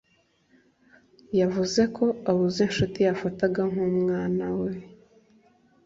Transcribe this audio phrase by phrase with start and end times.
[1.39, 4.71] yavuze ko abuze inshuti yafataga nk’umwana we